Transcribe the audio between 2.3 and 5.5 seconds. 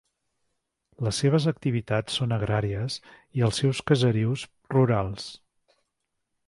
agràries i els seus caserius rurals.